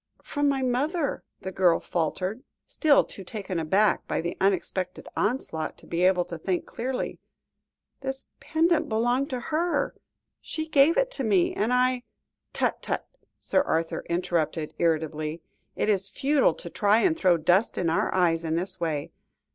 [0.23, 5.85] "From my mother," the girl faltered, still too taken aback by the unexpected onslaught, to
[5.85, 7.19] be able to think clearly.
[7.99, 9.93] "This pendant belonged to her;
[10.41, 12.01] she gave it to me, and I"
[12.51, 15.43] "Tut, tut!" Sir Arthur interrupted irritably;
[15.75, 19.11] "it is futile to try and throw dust in our eyes in this way.